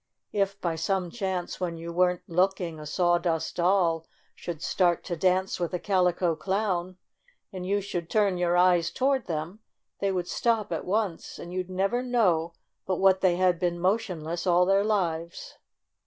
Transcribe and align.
If, 0.33 0.59
by 0.59 0.75
some 0.77 1.11
chance, 1.11 1.59
when 1.59 1.77
you 1.77 1.93
weren't 1.93 2.23
looking 2.27 2.79
a 2.79 2.87
Sawdust 2.87 3.57
Doll 3.57 4.07
should 4.33 4.59
start 4.63 5.03
to 5.03 5.15
dance 5.15 5.59
with 5.59 5.75
a 5.75 5.79
Calico 5.79 6.35
Clown, 6.35 6.97
and 7.53 7.67
you 7.67 7.81
should 7.81 8.09
turn 8.09 8.39
your 8.39 8.57
eyes 8.57 8.89
toward 8.89 9.27
them, 9.27 9.59
they 9.99 10.11
would 10.11 10.27
stop 10.27 10.71
at 10.71 10.85
once, 10.85 11.37
and 11.37 11.53
you'd 11.53 11.69
never 11.69 12.01
know 12.01 12.53
but 12.87 12.97
what 12.97 13.21
they 13.21 13.35
had 13.35 13.59
been 13.59 13.79
motionless 13.79 14.47
all 14.47 14.65
their 14.65 14.83
lives. 14.83 15.59